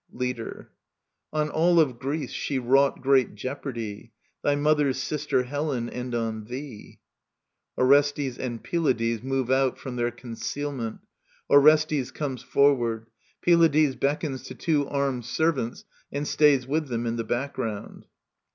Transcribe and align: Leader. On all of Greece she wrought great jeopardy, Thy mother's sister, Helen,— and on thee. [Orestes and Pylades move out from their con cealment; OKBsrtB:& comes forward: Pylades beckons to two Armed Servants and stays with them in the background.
Leader. 0.11 0.71
On 1.31 1.51
all 1.51 1.79
of 1.79 1.99
Greece 1.99 2.31
she 2.31 2.57
wrought 2.57 3.03
great 3.03 3.35
jeopardy, 3.35 4.13
Thy 4.41 4.55
mother's 4.55 4.97
sister, 4.97 5.43
Helen,— 5.43 5.89
and 5.91 6.15
on 6.15 6.45
thee. 6.45 6.99
[Orestes 7.77 8.39
and 8.39 8.63
Pylades 8.63 9.21
move 9.21 9.51
out 9.51 9.77
from 9.77 9.97
their 9.97 10.09
con 10.09 10.33
cealment; 10.33 11.01
OKBsrtB:& 11.51 12.15
comes 12.15 12.41
forward: 12.41 13.11
Pylades 13.45 13.95
beckons 13.95 14.41
to 14.45 14.55
two 14.55 14.87
Armed 14.87 15.23
Servants 15.25 15.85
and 16.11 16.27
stays 16.27 16.65
with 16.65 16.87
them 16.87 17.05
in 17.05 17.17
the 17.17 17.23
background. 17.23 18.07